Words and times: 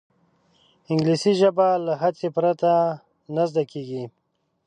انګلیسي 0.91 1.31
ژبه 1.41 1.67
له 1.85 1.93
هڅې 2.01 2.27
پرته 2.35 2.71
نه 3.35 3.43
زده 3.49 3.63
کېږي 3.71 4.03